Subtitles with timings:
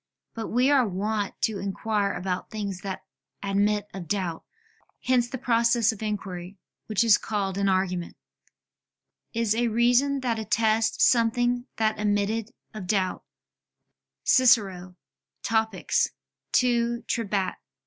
[0.33, 3.03] But we are wont to inquire about things that
[3.43, 4.41] admit of doubt;
[5.03, 8.17] hence the process of inquiry, which is called an argument,
[9.31, 13.21] "is a reason that attests something that admitted of doubt"
[14.23, 14.95] [*Cicero,
[15.43, 15.91] Topic.
[15.93, 17.57] ad Trebat.